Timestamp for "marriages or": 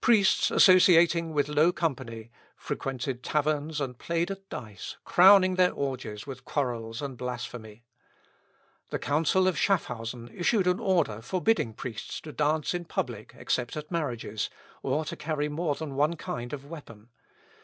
13.92-15.04